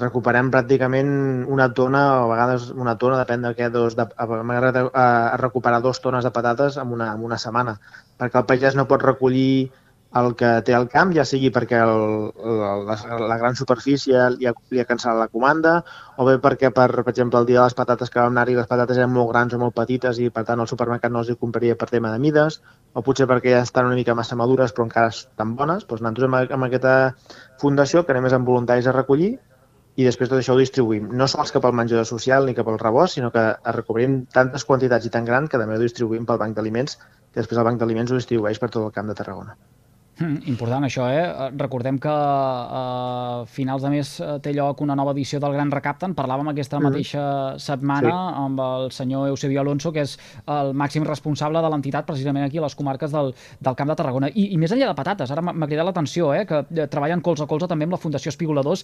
recuperem 0.00 0.50
pràcticament 0.54 1.10
una 1.52 1.68
tona 1.76 2.04
o 2.16 2.22
a 2.24 2.30
vegades 2.32 2.70
una 2.74 2.96
tona, 2.98 3.20
depèn 3.20 3.44
de 3.44 3.52
què, 3.58 3.68
dos, 3.74 3.94
de, 3.98 4.08
a, 4.08 5.02
a 5.04 5.36
recuperar 5.40 5.82
dos 5.84 6.00
tones 6.00 6.24
de 6.24 6.32
patates 6.34 6.80
en 6.80 6.94
una, 6.96 7.12
en 7.12 7.28
una 7.28 7.38
setmana, 7.38 7.76
perquè 8.18 8.40
el 8.40 8.48
pagès 8.48 8.78
no 8.78 8.88
pot 8.90 9.04
recollir 9.04 9.70
el 10.16 10.34
que 10.40 10.50
té 10.64 10.72
al 10.72 10.86
camp, 10.88 11.10
ja 11.12 11.24
sigui 11.28 11.50
perquè 11.52 11.82
el, 11.84 12.30
el, 12.32 12.84
la, 12.88 12.96
la 13.28 13.36
gran 13.40 13.56
superfície 13.58 14.22
li 14.38 14.48
ha, 14.48 14.54
li 14.72 14.80
ha 14.80 14.86
cancel·lat 14.88 15.18
la 15.20 15.28
comanda, 15.28 15.74
o 16.16 16.24
bé 16.24 16.38
perquè, 16.40 16.70
per, 16.74 16.88
per 16.96 17.12
exemple, 17.12 17.42
el 17.42 17.48
dia 17.50 17.58
de 17.60 17.66
les 17.66 17.76
patates 17.76 18.08
que 18.08 18.20
vam 18.20 18.32
anar-hi, 18.32 18.56
les 18.56 18.70
patates 18.70 18.96
eren 18.96 19.12
molt 19.12 19.28
grans 19.34 19.52
o 19.52 19.60
molt 19.60 19.76
petites 19.76 20.20
i, 20.24 20.30
per 20.32 20.46
tant, 20.48 20.64
el 20.64 20.70
supermercat 20.70 21.12
no 21.12 21.20
els 21.20 21.32
hi 21.32 21.36
compraria 21.36 21.76
per 21.76 21.90
tema 21.92 22.14
de 22.14 22.22
mides, 22.24 22.62
o 22.96 23.04
potser 23.04 23.28
perquè 23.28 23.52
ja 23.52 23.60
estan 23.66 23.90
una 23.90 23.98
mica 23.98 24.16
massa 24.16 24.38
madures 24.40 24.72
però 24.72 24.88
encara 24.88 25.12
estan 25.12 25.54
bones. 25.60 25.84
Doncs 25.84 26.02
nosaltres 26.02 26.30
amb, 26.30 26.56
amb 26.56 26.68
aquesta 26.70 26.96
fundació 27.60 28.04
que 28.04 28.16
anem 28.16 28.28
més 28.28 28.36
amb 28.38 28.48
voluntaris 28.48 28.88
a 28.88 28.96
recollir 28.96 29.34
i 29.98 30.04
després 30.06 30.30
tot 30.30 30.38
això 30.38 30.54
ho 30.54 30.60
distribuïm. 30.60 31.08
No 31.20 31.26
sols 31.28 31.52
cap 31.54 31.64
al 31.66 31.74
menjador 31.74 32.06
social 32.08 32.46
ni 32.46 32.54
cap 32.54 32.68
al 32.70 32.78
rebost, 32.80 33.18
sinó 33.18 33.32
que 33.34 33.44
recuperim 33.76 34.20
tantes 34.34 34.64
quantitats 34.64 35.08
i 35.08 35.12
tan 35.14 35.26
gran 35.26 35.50
que 35.50 35.58
també 35.60 35.76
ho 35.76 35.82
distribuïm 35.82 36.24
pel 36.28 36.38
banc 36.40 36.54
d'aliments, 36.56 37.00
que 37.32 37.42
després 37.42 37.58
el 37.58 37.66
banc 37.66 37.82
d'aliments 37.82 38.14
ho 38.14 38.22
distribueix 38.22 38.62
per 38.62 38.70
tot 38.70 38.86
el 38.86 38.94
camp 38.94 39.10
de 39.10 39.18
Tarragona. 39.18 39.58
Mm, 40.18 40.48
important 40.50 40.82
això, 40.82 41.06
eh? 41.06 41.20
eh? 41.22 41.48
Recordem 41.58 41.98
que 42.02 42.10
a 42.10 43.44
finals 43.46 43.84
de 43.86 43.90
mes 43.92 44.08
eh, 44.20 44.32
té 44.42 44.52
lloc 44.56 44.80
una 44.82 44.96
nova 44.98 45.12
edició 45.14 45.38
del 45.38 45.54
Gran 45.54 45.70
Recapte. 45.70 46.08
En 46.08 46.16
parlàvem 46.18 46.50
aquesta 46.50 46.80
mm. 46.80 46.88
mateixa 46.88 47.22
setmana 47.62 48.10
sí. 48.10 48.42
amb 48.42 48.62
el 48.64 48.90
senyor 48.94 49.28
Eusebio 49.30 49.62
Alonso, 49.62 49.92
que 49.94 50.02
és 50.02 50.16
el 50.50 50.74
màxim 50.74 51.06
responsable 51.06 51.62
de 51.62 51.70
l'entitat 51.70 52.08
precisament 52.08 52.48
aquí 52.48 52.58
a 52.58 52.64
les 52.66 52.74
comarques 52.78 53.14
del, 53.14 53.30
del 53.62 53.78
Camp 53.78 53.92
de 53.92 53.98
Tarragona. 54.00 54.32
I, 54.34 54.48
i 54.56 54.58
més 54.58 54.74
enllà 54.74 54.90
de 54.90 54.96
patates, 54.98 55.30
ara 55.34 55.44
m'ha 55.44 55.70
cridat 55.70 55.86
l'atenció, 55.86 56.32
eh? 56.34 56.42
que 56.48 56.64
eh, 56.66 56.88
treballen 56.90 57.22
colze 57.22 57.46
a 57.46 57.50
colze 57.50 57.70
també 57.70 57.86
amb 57.86 57.94
la 57.94 58.02
Fundació 58.02 58.34
Espigoladors. 58.34 58.82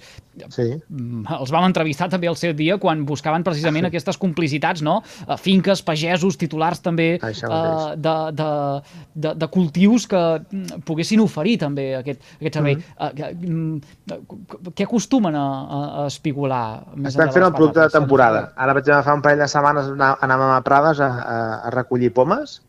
Sí. 0.54 0.68
Mm, 0.70 1.26
els 1.40 1.54
vam 1.54 1.66
entrevistar 1.66 2.08
també 2.12 2.30
el 2.30 2.38
seu 2.38 2.54
dia 2.54 2.78
quan 2.78 3.02
buscaven 3.08 3.42
precisament 3.46 3.88
ah, 3.88 3.90
sí. 3.90 3.96
aquestes 3.96 4.20
complicitats, 4.22 4.84
no? 4.86 5.00
Finques, 5.42 5.82
pagesos, 5.82 6.38
titulars 6.38 6.80
també 6.84 7.16
uh, 7.18 7.94
de, 7.98 8.14
de, 8.38 8.48
de, 9.14 9.34
de 9.40 9.48
cultius 9.50 10.06
que 10.10 10.22
poguessin 10.86 11.23
oferir 11.24 11.56
també 11.62 11.88
aquest, 11.98 12.22
aquest 12.38 12.58
servei. 12.60 12.76
Mm. 12.76 13.80
Uh, 14.10 14.70
què 14.76 14.86
acostumen 14.86 15.36
a, 15.38 15.46
a 16.02 16.06
espigolar? 16.10 16.64
Més 16.94 17.14
Estem 17.14 17.34
fent 17.34 17.48
el 17.48 17.56
producte 17.56 17.82
de 17.82 17.90
temporada. 17.96 18.46
Ara, 18.54 18.76
exemple, 18.78 19.02
fa 19.08 19.16
un 19.18 19.24
parell 19.24 19.42
de 19.44 19.50
setmanes 19.50 19.90
anàvem 19.98 20.54
a 20.54 20.62
Prades 20.66 21.02
a, 21.02 21.10
a, 21.10 21.36
a 21.68 21.74
recollir 21.74 22.12
pomes. 22.14 22.60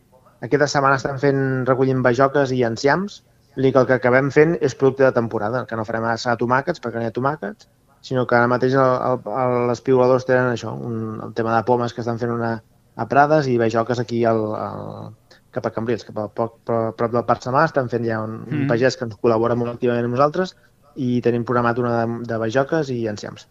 Aquesta 0.46 0.68
setmana 0.72 1.00
estem 1.00 1.22
fent 1.22 1.40
recollint 1.70 2.04
bajoques 2.06 2.52
i 2.56 2.64
enciams. 2.68 3.22
I 3.56 3.70
que 3.72 3.80
el 3.80 3.86
que 3.88 3.96
acabem 3.96 4.28
fent 4.36 4.58
és 4.60 4.74
producte 4.76 5.06
de 5.06 5.14
temporada, 5.16 5.62
el 5.62 5.68
que 5.70 5.78
no 5.80 5.86
farem 5.88 6.04
a 6.04 6.18
de 6.18 6.34
tomàquets, 6.42 6.82
perquè 6.84 7.00
no 7.00 7.06
hi 7.06 7.08
ha 7.08 7.16
tomàquets, 7.16 7.70
sinó 8.04 8.26
que 8.28 8.36
ara 8.36 8.50
mateix 8.52 8.76
el, 8.78 9.22
el, 9.32 9.70
els 9.72 9.82
piuladors 9.82 10.28
tenen 10.28 10.52
això, 10.52 10.74
un, 10.76 11.22
el 11.24 11.32
tema 11.38 11.56
de 11.56 11.64
pomes 11.66 11.96
que 11.96 12.04
estan 12.04 12.20
fent 12.20 12.34
una, 12.34 12.58
a 12.96 13.06
Prades 13.10 13.48
i 13.48 13.56
bajoques 13.58 14.02
aquí 14.02 14.24
al, 14.28 14.42
al, 14.60 15.14
cap 15.56 15.66
a 15.70 15.74
Cambrils, 15.74 16.06
cap 16.08 16.22
a 16.22 16.28
poc, 16.28 16.60
prop, 16.68 17.12
del 17.12 17.26
Parc 17.28 17.48
Samà, 17.48 17.66
estan 17.70 17.92
fent 17.92 18.06
ja 18.08 18.22
un, 18.24 18.42
mm. 18.44 18.62
un 18.62 18.72
pagès 18.72 19.00
que 19.00 19.08
ens 19.08 19.18
col·labora 19.22 19.58
molt 19.60 19.76
activament 19.76 20.08
amb 20.08 20.18
nosaltres 20.18 20.56
i 20.96 21.20
tenim 21.24 21.44
programat 21.48 21.80
una 21.82 22.00
de, 22.00 22.24
de 22.30 22.40
bajoques 22.40 22.92
i 22.94 23.06
enciams. 23.12 23.48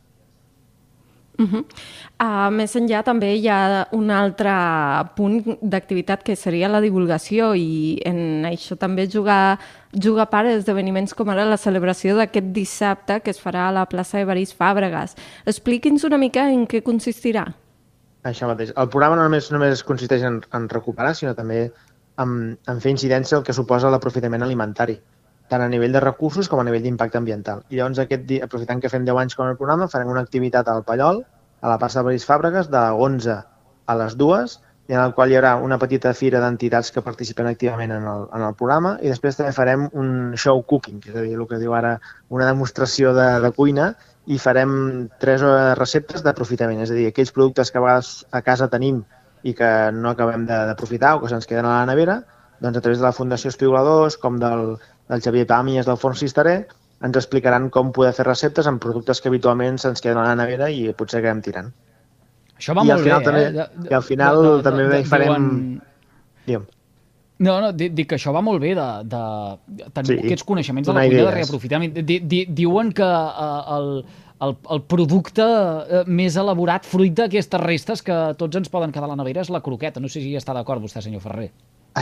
Uh 1.37 1.47
-huh. 1.51 1.65
uh, 2.23 2.51
més 2.55 2.77
enllà 2.77 3.03
també 3.03 3.35
hi 3.35 3.49
ha 3.49 3.89
un 3.91 4.11
altre 4.11 4.53
punt 5.17 5.59
d'activitat 5.61 6.23
que 6.23 6.37
seria 6.37 6.69
la 6.69 6.81
divulgació 6.81 7.55
i 7.57 8.01
en 8.05 8.45
això 8.45 8.77
també 8.79 9.09
juga, 9.09 9.59
juga 9.91 10.27
part 10.27 10.47
d'esdeveniments 10.47 11.13
com 11.13 11.29
ara 11.29 11.45
la 11.45 11.57
celebració 11.57 12.17
d'aquest 12.17 12.47
dissabte 12.53 13.21
que 13.21 13.31
es 13.31 13.41
farà 13.41 13.69
a 13.69 13.73
la 13.73 13.87
plaça 13.87 14.21
Evarist 14.21 14.57
Fàbregas. 14.57 15.17
Expliqui'ns 15.45 16.05
una 16.05 16.19
mica 16.19 16.49
en 16.53 16.67
què 16.69 16.83
consistirà. 16.83 17.53
Això 18.23 18.47
mateix. 18.47 18.73
El 18.77 18.89
programa 18.89 19.17
no 19.17 19.23
només, 19.23 19.51
només 19.51 19.83
consisteix 19.83 20.23
en, 20.23 20.41
en 20.53 20.69
recuperar, 20.69 21.15
sinó 21.15 21.35
també 21.35 21.73
en, 22.23 22.59
en 22.71 22.81
fer 22.81 22.93
incidència 22.95 23.39
el 23.39 23.45
que 23.47 23.57
suposa 23.57 23.91
l'aprofitament 23.93 24.45
alimentari, 24.47 24.99
tant 25.51 25.63
a 25.63 25.69
nivell 25.69 25.93
de 25.93 26.03
recursos 26.05 26.49
com 26.49 26.61
a 26.61 26.67
nivell 26.67 26.85
d'impacte 26.85 27.21
ambiental. 27.21 27.65
I 27.71 27.81
llavors, 27.81 28.01
aquest 28.03 28.31
aprofitant 28.47 28.83
que 28.83 28.93
fem 28.93 29.07
10 29.07 29.23
anys 29.25 29.39
com 29.39 29.49
el 29.49 29.59
programa, 29.61 29.91
farem 29.93 30.13
una 30.13 30.23
activitat 30.25 30.69
al 30.69 30.85
Pallol, 30.85 31.25
a 31.61 31.73
la 31.73 31.81
plaça 31.81 32.01
de 32.01 32.11
Baris 32.11 32.27
Fàbregas, 32.29 32.71
de 32.73 32.85
11 33.09 33.41
a 33.87 33.99
les 34.01 34.17
2, 34.21 34.57
i 34.89 34.93
en 34.93 35.01
el 35.01 35.15
qual 35.17 35.33
hi 35.33 35.37
haurà 35.39 35.55
una 35.65 35.79
petita 35.81 36.13
fira 36.17 36.41
d'entitats 36.43 36.91
que 36.93 37.03
participen 37.05 37.47
activament 37.49 37.95
en 37.95 38.05
el, 38.09 38.27
en 38.37 38.43
el 38.45 38.57
programa 38.59 38.99
i 39.01 39.09
després 39.09 39.39
també 39.39 39.55
farem 39.57 39.87
un 39.97 40.35
show 40.37 40.61
cooking, 40.61 41.01
és 41.09 41.15
a 41.15 41.23
dir, 41.25 41.39
el 41.39 41.47
que 41.49 41.61
diu 41.63 41.73
ara 41.73 41.95
una 42.29 42.49
demostració 42.51 43.15
de, 43.17 43.29
de 43.41 43.51
cuina 43.57 43.95
i 44.29 44.37
farem 44.41 44.75
tres 45.21 45.45
receptes 45.79 46.25
d'aprofitament, 46.25 46.83
és 46.85 46.93
a 46.93 46.99
dir, 46.99 47.09
aquells 47.09 47.33
productes 47.33 47.73
que 47.73 47.81
a 47.81 47.85
vegades 47.85 48.13
a 48.31 48.45
casa 48.45 48.69
tenim 48.73 49.01
i 49.45 49.53
que 49.55 49.69
no 49.93 50.11
acabem 50.15 50.47
de- 50.49 50.65
d'aprofitar 50.71 51.15
o 51.17 51.21
que 51.23 51.29
se'ns 51.29 51.47
queden 51.47 51.67
a 51.69 51.81
la 51.81 51.87
nevera, 51.87 52.23
doncs 52.61 52.79
a 52.79 52.81
través 52.81 52.99
de 52.99 53.05
la 53.05 53.13
Fundació 53.13 53.51
Espigoladors, 53.53 54.17
com 54.17 54.39
del, 54.41 54.77
del 55.09 55.21
Xavier 55.23 55.47
Pàmies, 55.47 55.85
del 55.87 55.99
Forn 56.01 56.17
Cisteré, 56.17 56.67
ens 57.05 57.17
explicaran 57.21 57.69
com 57.71 57.91
poder 57.93 58.15
fer 58.17 58.25
receptes 58.25 58.67
amb 58.67 58.81
productes 58.81 59.21
que 59.21 59.29
habitualment 59.29 59.77
se'ns 59.83 60.01
queden 60.01 60.19
a 60.23 60.29
la 60.31 60.37
nevera 60.39 60.71
i 60.73 60.87
potser 60.97 61.21
acabem 61.21 61.43
tirant. 61.45 61.69
Això 62.57 62.73
va 62.73 62.85
I 62.87 62.91
al 62.95 62.97
molt 62.97 63.05
final 63.05 63.19
bé, 63.21 63.25
també- 63.27 63.43
eh? 63.45 63.53
De- 63.53 63.91
i 63.91 63.95
al 63.95 64.03
final 64.07 64.41
de- 64.43 64.49
de- 64.57 64.63
també 64.63 64.89
de- 64.89 65.05
farem- 65.05 65.81
diuen-. 66.47 66.69
No, 67.45 67.61
no, 67.61 67.73
di- 67.75 67.89
dic 67.91 68.09
que 68.09 68.15
això 68.17 68.33
va 68.33 68.41
molt 68.41 68.61
bé 68.63 68.75
de, 68.79 68.87
de 69.11 69.89
tenir 69.93 70.07
Sí, 70.07 70.19
aquests 70.25 70.45
coneixements 70.47 70.87
de 70.87 70.95
la 70.95 71.01
cuina 71.01 71.17
de 71.17 71.23
idees. 71.25 71.35
reaprofitament. 71.35 71.93
Di, 72.07 72.21
di, 72.21 72.45
diuen 72.47 72.93
que 72.95 73.03
uh, 73.03 73.75
el, 73.77 73.89
el, 74.45 74.57
el 74.75 74.83
producte 74.91 75.45
uh, 75.45 76.03
més 76.07 76.37
elaborat 76.41 76.87
fruit 76.89 77.15
d'aquestes 77.17 77.63
restes 77.63 78.03
que 78.05 78.17
tots 78.41 78.61
ens 78.61 78.73
poden 78.73 78.93
quedar 78.95 79.09
a 79.09 79.13
la 79.13 79.19
nevera 79.21 79.45
és 79.45 79.53
la 79.53 79.63
croqueta. 79.65 80.03
No 80.03 80.11
sé 80.11 80.21
si 80.21 80.33
hi 80.33 80.41
està 80.41 80.57
d'acord 80.57 80.83
vostè, 80.83 81.03
senyor 81.05 81.25
Ferrer. 81.25 81.51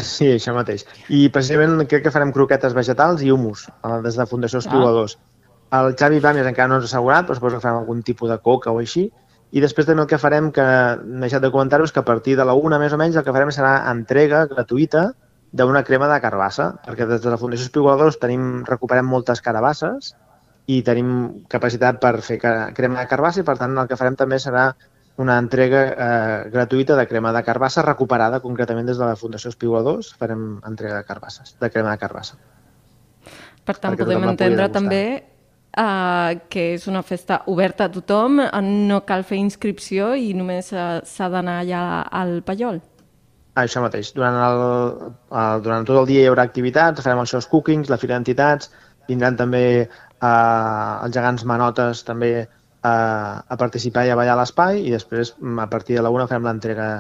Sí, 0.00 0.30
això 0.32 0.54
mateix. 0.56 0.87
I 1.12 1.26
precisament 1.32 1.84
crec 1.88 2.06
que 2.06 2.12
farem 2.14 2.32
croquetes 2.32 2.72
vegetals 2.76 3.20
i 3.20 3.32
humus 3.32 3.66
eh, 3.68 3.99
des 4.06 4.16
de 4.16 4.26
Fundació 4.28 4.62
Espigoladors. 4.62 5.18
Ah. 5.18 5.82
El 5.82 5.96
Xavi 5.96 6.20
Pàmies 6.25 6.49
encara 6.49 6.68
no 6.68 6.78
ens 6.80 6.87
ha 6.87 6.90
assegurat, 6.92 7.26
però 7.28 7.37
suposo 7.37 7.58
que 7.58 7.64
farem 7.64 7.82
algun 7.82 8.00
tipus 8.04 8.32
de 8.32 8.38
coca 8.44 8.72
o 8.72 8.80
així. 8.80 9.11
I 9.52 9.61
després 9.61 9.88
també 9.88 10.04
el 10.04 10.08
que 10.08 10.20
farem, 10.20 10.49
que 10.52 10.64
m'he 11.02 11.26
deixat 11.26 11.44
de 11.44 11.52
comentar-vos, 11.52 11.92
que 11.92 12.00
a 12.00 12.08
partir 12.08 12.38
de 12.38 12.44
la 12.49 12.56
una 12.56 12.78
més 12.80 12.92
o 12.96 12.99
menys 13.00 13.18
el 13.20 13.25
que 13.25 13.34
farem 13.37 13.52
serà 13.52 13.75
entrega 13.92 14.46
gratuïta 14.49 15.11
d'una 15.52 15.82
crema 15.84 16.08
de 16.08 16.20
carbassa, 16.25 16.70
perquè 16.87 17.04
des 17.08 17.20
de 17.20 17.32
la 17.32 17.40
Fundació 17.40 17.68
Espigoladors 17.68 18.16
tenim, 18.20 18.62
recuperem 18.68 19.08
moltes 19.08 19.44
carabasses 19.44 20.14
i 20.71 20.83
tenim 20.87 21.45
capacitat 21.50 21.99
per 22.02 22.21
fer 22.23 22.38
crema 22.40 23.00
de 23.00 23.09
carbassa 23.11 23.42
i 23.42 23.47
per 23.47 23.57
tant 23.59 23.75
el 23.78 23.88
que 23.90 23.99
farem 23.99 24.16
també 24.19 24.38
serà 24.42 24.71
una 25.23 25.37
entrega 25.38 25.81
eh, 25.90 26.50
gratuïta 26.52 26.97
de 26.97 27.07
crema 27.07 27.33
de 27.35 27.42
carbassa 27.45 27.83
recuperada 27.85 28.40
concretament 28.40 28.87
des 28.88 29.00
de 29.00 29.04
la 29.04 29.19
Fundació 29.19 29.50
Espigoladors 29.52 30.14
farem 30.19 30.61
entrega 30.69 31.02
de 31.02 31.09
carbasses, 31.09 31.57
de 31.61 31.71
crema 31.71 31.92
de 31.92 32.00
carbassa. 32.00 32.38
Per 33.62 33.76
tant, 33.76 33.92
Perquè 33.92 34.07
podem 34.07 34.25
entendre 34.31 34.69
també 34.73 35.02
uh, 35.76 36.38
que 36.50 36.73
és 36.76 36.87
una 36.90 37.02
festa 37.07 37.42
oberta 37.52 37.87
a 37.87 37.92
tothom, 37.92 38.40
no 38.88 39.02
cal 39.07 39.23
fer 39.28 39.38
inscripció 39.38 40.14
i 40.19 40.33
només 40.35 40.73
uh, 40.73 41.02
s'ha 41.07 41.28
d'anar 41.31 41.61
allà 41.62 41.83
al 42.23 42.40
Pallol. 42.47 42.81
Això 43.61 43.83
mateix. 43.85 44.14
Durant, 44.16 44.38
el, 44.40 45.12
el, 45.28 45.62
durant 45.62 45.87
tot 45.87 46.00
el 46.00 46.09
dia 46.09 46.25
hi 46.25 46.31
haurà 46.31 46.47
activitats, 46.49 47.04
farem 47.04 47.21
els 47.21 47.35
shows 47.35 47.47
cookings, 47.52 47.92
la 47.92 48.00
fira 48.00 48.16
d'entitats, 48.16 48.73
vindran 49.11 49.37
també 49.37 49.62
eh, 50.23 51.05
els 51.05 51.14
gegants 51.14 51.45
manotes 51.49 52.05
també 52.09 52.33
eh, 52.41 52.49
a 52.88 53.59
participar 53.59 54.07
i 54.07 54.12
a 54.12 54.19
ballar 54.19 54.37
a 54.37 54.43
l'espai 54.43 54.85
i 54.87 54.93
després 54.95 55.35
mm, 55.38 55.64
a 55.64 55.69
partir 55.71 55.99
de 55.99 56.05
la 56.07 56.12
una 56.14 56.29
farem 56.31 56.47
l'entrega 56.49 56.93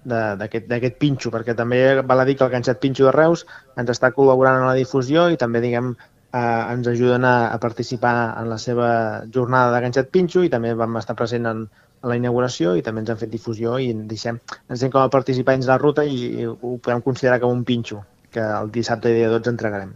d'aquest 0.00 0.96
pinxo, 0.96 1.28
perquè 1.28 1.52
també 1.52 2.00
val 2.00 2.22
a 2.22 2.24
dir 2.24 2.38
que 2.38 2.46
el 2.46 2.54
ganxet 2.54 2.78
pinxo 2.80 3.04
de 3.04 3.12
Reus 3.12 3.44
ens 3.76 3.90
està 3.92 4.08
col·laborant 4.16 4.62
en 4.62 4.64
la 4.70 4.78
difusió 4.78 5.26
i 5.28 5.36
també 5.36 5.60
diguem 5.60 5.90
eh, 5.92 6.72
ens 6.72 6.88
ajuden 6.88 7.26
a, 7.28 7.52
a 7.52 7.58
participar 7.60 8.14
en 8.40 8.48
la 8.48 8.58
seva 8.58 8.88
jornada 9.34 9.74
de 9.74 9.82
ganxet 9.84 10.10
pinxo 10.10 10.44
i 10.44 10.48
també 10.48 10.72
vam 10.74 10.96
estar 10.96 11.18
present 11.18 11.50
en, 11.52 11.66
a 12.00 12.08
la 12.08 12.16
inauguració 12.16 12.74
i 12.78 12.84
també 12.86 13.04
ens 13.04 13.12
han 13.12 13.20
fet 13.20 13.32
difusió 13.32 13.76
i 13.78 13.92
deixem, 13.92 14.40
ens 14.40 14.78
deixem 14.78 14.94
com 14.94 15.04
a 15.04 15.12
participants 15.12 15.68
de 15.68 15.74
la 15.74 15.80
ruta 15.82 16.06
i, 16.08 16.20
i 16.40 16.48
ho 16.48 16.78
podem 16.78 17.04
considerar 17.04 17.40
com 17.42 17.52
un 17.58 17.66
pinxo 17.68 18.00
que 18.30 18.40
el 18.40 18.70
dissabte 18.72 19.12
dia 19.12 19.28
12 19.28 19.52
entregarem. 19.52 19.92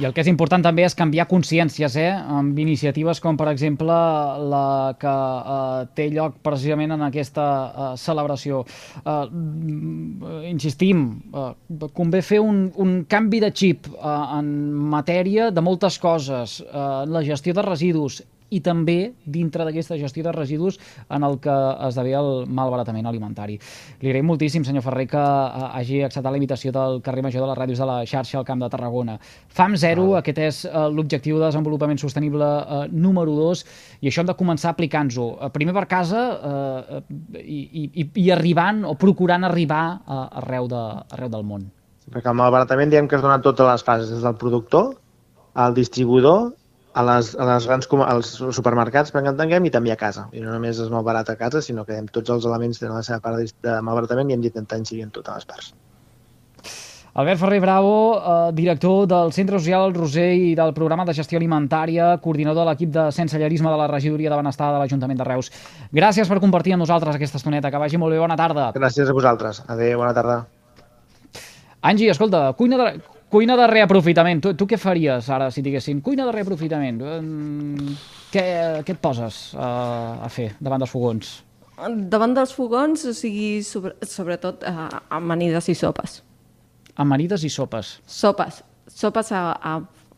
I 0.00 0.06
el 0.08 0.14
que 0.16 0.22
és 0.24 0.30
important 0.30 0.62
també 0.64 0.84
és 0.86 0.96
canviar 0.96 1.26
consciències, 1.30 1.96
eh? 2.00 2.10
amb 2.12 2.58
iniciatives 2.60 3.20
com, 3.24 3.36
per 3.36 3.48
exemple, 3.52 3.96
la 4.52 4.94
que 5.00 5.14
eh, 5.56 5.86
té 5.96 6.08
lloc 6.12 6.38
precisament 6.44 6.96
en 6.96 7.06
aquesta 7.06 7.46
eh, 7.46 7.88
celebració. 8.00 8.62
Eh, 9.02 9.16
mm, 9.26 10.44
insistim, 10.52 11.06
eh, 11.32 11.88
convé 11.96 12.22
fer 12.24 12.40
un, 12.44 12.66
un 12.82 12.98
canvi 13.08 13.42
de 13.44 13.52
xip 13.52 13.90
eh, 13.92 14.16
en 14.38 14.52
matèria 14.96 15.50
de 15.50 15.64
moltes 15.64 16.00
coses, 16.02 16.60
eh, 16.66 16.88
la 17.08 17.24
gestió 17.26 17.56
de 17.56 17.64
residus, 17.66 18.22
i 18.50 18.60
també 18.64 19.12
dintre 19.24 19.64
d'aquesta 19.66 19.98
gestió 19.98 20.24
de 20.26 20.32
residus 20.34 20.78
en 21.10 21.24
el 21.26 21.38
que 21.42 21.54
esdevé 21.88 22.14
el 22.18 22.46
malbaratament 22.46 23.06
alimentari. 23.08 23.58
Li 24.02 24.10
agraïm 24.10 24.28
moltíssim, 24.30 24.64
senyor 24.66 24.84
Ferrer, 24.86 25.06
que 25.10 25.22
eh, 25.22 25.68
hagi 25.80 26.02
acceptat 26.06 26.30
la 26.32 26.40
invitació 26.40 26.72
del 26.74 27.00
carrer 27.02 27.24
Major 27.26 27.44
de 27.44 27.50
les 27.50 27.58
Ràdios 27.58 27.82
de 27.82 27.88
la 27.88 27.98
xarxa 28.06 28.38
al 28.40 28.46
Camp 28.48 28.62
de 28.62 28.70
Tarragona. 28.72 29.18
FAM 29.48 29.76
Zero, 29.76 30.10
Val. 30.12 30.20
aquest 30.20 30.42
és 30.42 30.62
eh, 30.66 30.74
l'objectiu 30.92 31.40
de 31.40 31.46
desenvolupament 31.48 32.00
sostenible 32.02 32.46
eh, 32.46 32.82
número 32.92 33.34
2 33.38 33.64
i 34.02 34.10
això 34.10 34.22
hem 34.22 34.30
de 34.30 34.38
començar 34.38 34.74
aplicant-ho. 34.74 35.28
Eh, 35.40 35.50
primer 35.54 35.74
per 35.76 35.86
casa 35.90 36.26
eh, 36.36 37.00
eh, 37.00 37.42
i, 37.42 37.90
i, 38.02 38.10
i 38.26 38.28
arribant 38.34 38.84
o 38.86 38.94
procurant 39.00 39.46
arribar 39.48 39.84
eh, 39.98 40.20
arreu, 40.42 40.70
de, 40.70 40.84
arreu 41.16 41.32
del 41.32 41.46
món. 41.46 41.66
Perquè 42.12 42.30
el 42.30 42.38
malbaratament 42.38 42.92
diem 42.92 43.08
que 43.10 43.18
es 43.18 43.24
dona 43.24 43.40
totes 43.42 43.66
les 43.66 43.82
fases, 43.82 44.12
des 44.14 44.22
del 44.22 44.36
productor, 44.38 44.92
al 45.56 45.74
distribuïdor, 45.74 46.52
a 46.96 47.02
les, 47.04 47.34
a 47.36 47.44
les 47.52 47.66
grans, 47.68 47.86
com- 47.90 48.02
als 48.02 48.34
supermercats, 48.56 49.12
perquè 49.12 49.28
entenguem, 49.34 49.68
i 49.68 49.72
també 49.74 49.92
a 49.92 49.98
casa. 50.00 50.26
I 50.32 50.40
no 50.40 50.54
només 50.54 50.78
és 50.80 50.88
malbarat 50.92 51.28
a 51.30 51.36
casa, 51.36 51.60
sinó 51.62 51.84
que 51.84 51.98
hem, 52.00 52.06
tots 52.08 52.32
els 52.32 52.46
elements 52.48 52.80
tenen 52.80 52.96
la 52.96 53.04
seva 53.04 53.20
part 53.20 53.36
de, 53.44 53.74
malbaratament 53.84 54.30
i 54.32 54.36
hem 54.38 54.46
d'intentar 54.46 54.78
incidir 54.80 55.04
en 55.04 55.12
totes 55.12 55.34
les 55.42 55.48
parts. 55.52 55.74
Albert 57.16 57.40
Ferrer 57.40 57.60
Bravo, 57.64 57.92
eh, 58.20 58.52
director 58.52 59.06
del 59.08 59.30
Centre 59.32 59.56
Social 59.56 59.94
Roser 59.94 60.34
i 60.36 60.50
del 60.54 60.74
programa 60.76 61.06
de 61.08 61.14
gestió 61.16 61.38
alimentària, 61.38 62.10
coordinador 62.20 62.66
de 62.66 62.70
l'equip 62.70 62.90
de 62.92 63.06
sensellerisme 63.10 63.70
de 63.72 63.78
la 63.80 63.86
regidoria 63.88 64.28
de 64.28 64.36
benestar 64.36 64.68
de 64.74 64.82
l'Ajuntament 64.82 65.22
de 65.22 65.24
Reus. 65.24 65.48
Gràcies 65.96 66.28
per 66.28 66.40
compartir 66.44 66.74
amb 66.76 66.84
nosaltres 66.84 67.16
aquesta 67.16 67.40
estoneta. 67.40 67.70
Que 67.72 67.80
vagi 67.80 67.96
molt 67.96 68.12
bé. 68.12 68.18
Bona 68.20 68.36
tarda. 68.36 68.68
Gràcies 68.76 69.08
a 69.08 69.16
vosaltres. 69.16 69.62
Adéu, 69.66 69.96
bona 70.04 70.12
tarda. 70.12 70.42
Angie, 71.80 72.10
escolta, 72.10 72.52
cuina 72.58 72.76
de, 72.82 73.00
cuina 73.36 73.56
de 73.58 73.66
reaprofitament. 73.68 74.40
Tu, 74.44 74.54
tu 74.56 74.68
què 74.68 74.78
faries 74.80 75.28
ara 75.32 75.50
si 75.52 75.64
diguessin 75.64 76.00
cuina 76.04 76.24
de 76.28 76.34
reaprofitament? 76.36 77.02
Mm, 77.20 77.96
què, 78.32 78.46
què 78.86 78.94
et 78.96 79.02
poses 79.02 79.50
uh, 79.56 80.24
a 80.24 80.30
fer 80.32 80.54
davant 80.60 80.80
dels 80.82 80.92
fogons? 80.92 81.34
Davant 82.08 82.32
dels 82.36 82.54
fogons, 82.56 83.04
o 83.04 83.12
sigui, 83.12 83.60
sobre, 83.66 83.92
sobretot 84.08 84.64
uh, 84.64 84.88
amanides 85.18 85.68
i 85.68 85.76
sopes. 85.76 86.22
Amanides 87.04 87.44
i 87.44 87.52
sopes. 87.52 87.98
Sopes. 88.08 88.62
Sopes 88.88 89.32
a, 89.36 89.42
a, 89.52 89.74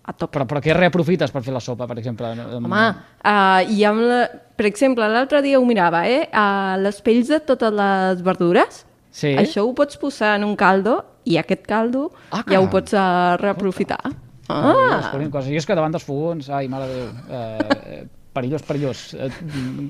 a 0.06 0.14
top. 0.14 0.30
Però, 0.36 0.46
però 0.46 0.62
què 0.62 0.76
reaprofites 0.76 1.34
per 1.34 1.42
fer 1.42 1.54
la 1.56 1.62
sopa, 1.64 1.88
per 1.90 1.98
exemple? 1.98 2.30
Home, 2.60 2.84
uh, 3.26 3.72
i 3.74 3.82
amb 3.88 4.06
la, 4.06 4.20
per 4.54 4.68
exemple, 4.70 5.08
l'altre 5.10 5.42
dia 5.42 5.58
ho 5.58 5.66
mirava, 5.66 6.04
eh? 6.06 6.28
Uh, 6.30 6.76
les 6.84 7.02
pells 7.02 7.34
de 7.34 7.42
totes 7.50 7.74
les 7.74 8.22
verdures, 8.22 8.84
Sí? 9.18 9.32
això 9.40 9.64
ho 9.64 9.72
pots 9.74 9.96
posar 9.98 10.36
en 10.36 10.44
un 10.46 10.54
caldo 10.54 11.00
i 11.24 11.36
aquest 11.40 11.66
caldo 11.66 12.10
Ah, 12.30 12.44
ja 12.48 12.60
ho 12.60 12.68
pots 12.70 12.92
uh, 12.94 13.36
reaprofitar. 13.40 13.98
Ah. 14.04 14.14
Ah, 14.48 15.10
Cosa. 15.30 15.48
Jo 15.50 15.58
és 15.60 15.66
que 15.66 15.74
davant 15.76 15.92
dels 15.92 16.04
fogons, 16.06 16.48
ai, 16.48 16.68
mare 16.72 16.86
de 16.88 16.94
Déu, 16.94 17.10
eh, 17.28 18.06
perillós, 18.32 18.62
perillós, 18.62 19.00
eh, 19.18 19.28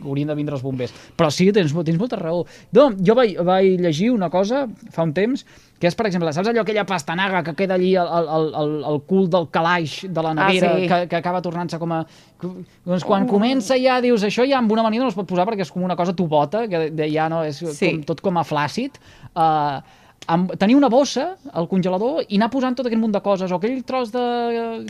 haurien 0.03 0.27
de 0.27 0.35
vindre 0.35 0.55
els 0.57 0.63
bombers. 0.65 0.91
Però 1.19 1.29
sí, 1.31 1.51
tens, 1.53 1.71
tens 1.85 1.99
molta 2.01 2.17
raó. 2.17 2.47
No, 2.73 2.89
jo 3.05 3.15
vaig, 3.15 3.37
vaig 3.45 3.77
llegir 3.85 4.09
una 4.11 4.31
cosa 4.33 4.65
fa 4.91 5.05
un 5.05 5.13
temps, 5.13 5.45
que 5.79 5.87
és, 5.87 5.95
per 5.95 6.07
exemple, 6.09 6.33
saps 6.33 6.49
allò, 6.49 6.63
aquella 6.65 6.87
pastanaga 6.89 7.43
que 7.45 7.55
queda 7.55 7.75
allí 7.77 7.93
al, 7.95 8.09
al, 8.09 8.49
al, 8.57 8.73
al 8.89 8.99
cul 9.07 9.29
del 9.31 9.47
calaix 9.53 10.01
de 10.09 10.23
la 10.27 10.33
nevera, 10.35 10.73
Ah, 10.73 10.81
sí. 10.81 10.89
que, 10.89 11.01
que 11.13 11.17
acaba 11.21 11.43
tornant-se 11.45 11.79
com 11.79 11.93
a... 11.93 12.01
Doncs 12.87 13.05
quan 13.05 13.29
comença 13.29 13.77
ja 13.79 14.01
dius, 14.01 14.25
això 14.25 14.47
ja 14.49 14.59
amb 14.59 14.73
una 14.73 14.83
manida 14.87 15.05
no 15.05 15.11
es 15.13 15.19
pot 15.19 15.29
posar 15.29 15.45
perquè 15.47 15.63
és 15.67 15.71
com 15.71 15.85
una 15.87 15.95
cosa 15.99 16.17
tubota, 16.17 16.65
que 16.67 16.91
ja 17.13 17.29
no 17.29 17.45
és 17.45 17.59
Sí. 17.63 17.93
com, 17.93 18.03
tot 18.11 18.21
com 18.25 18.39
a 18.39 18.47
flàcid. 18.49 18.97
Uh, 19.37 19.83
amb, 20.29 20.53
tenir 20.61 20.77
una 20.77 20.91
bossa 20.93 21.25
al 21.57 21.67
congelador 21.71 22.23
i 22.29 22.37
anar 22.37 22.51
posant 22.53 22.77
tot 22.77 22.87
aquest 22.89 23.01
munt 23.01 23.15
de 23.17 23.21
coses, 23.25 23.51
o 23.53 23.57
aquell 23.59 23.79
tros 23.89 24.11
de, 24.13 24.25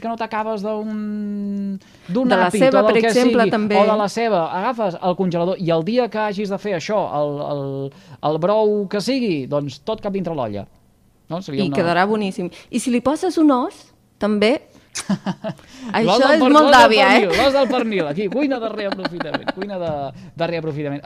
que 0.01 0.09
no 0.11 0.17
t'acabes 0.19 0.65
d'un 0.67 1.79
d'un 2.09 2.29
De 2.33 2.37
la 2.37 2.49
àpid, 2.49 2.65
ceba, 2.65 2.81
o 2.81 2.87
del 2.87 2.93
per 2.93 3.01
que 3.01 3.11
exemple, 3.13 3.43
sigui, 3.47 3.53
també. 3.55 3.77
o 3.79 3.85
de 3.87 3.97
la 4.01 4.09
ceba, 4.13 4.43
agafes 4.61 4.97
el 5.01 5.15
congelador 5.19 5.61
i 5.63 5.71
el 5.75 5.85
dia 5.87 6.09
que 6.11 6.19
hagis 6.27 6.51
de 6.51 6.59
fer 6.59 6.75
això, 6.79 6.99
el, 7.21 7.37
el, 7.53 7.63
el 8.33 8.39
brou 8.43 8.75
que 8.91 9.01
sigui, 9.05 9.47
doncs 9.51 9.79
tot 9.87 10.03
cap 10.05 10.13
dintre 10.17 10.35
l'olla. 10.35 10.67
No? 11.29 11.43
Seria 11.45 11.65
I 11.67 11.71
quedarà 11.71 12.07
boníssim. 12.09 12.49
I 12.73 12.81
si 12.81 12.91
li 12.91 13.01
poses 13.05 13.37
un 13.39 13.51
os, 13.53 13.87
també... 14.19 14.57
Això 15.95 16.17
és 16.33 16.41
per- 16.41 16.51
molt 16.51 16.73
d'àvia, 16.75 17.05
eh? 17.21 17.27
L'os 17.31 17.53
del 17.55 17.69
pernil, 17.71 18.07
aquí, 18.09 18.27
cuina 18.33 18.59
de 18.59 18.69
reaprofitament, 18.73 19.53
cuina 19.55 19.77
de, 19.79 19.93
de 20.41 20.49
reaprofitament. 20.51 21.05